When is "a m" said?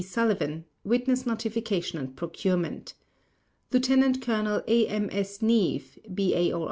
4.67-5.09